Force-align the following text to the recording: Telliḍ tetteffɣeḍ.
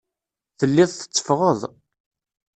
Telliḍ 0.59 0.89
tetteffɣeḍ. 0.91 1.61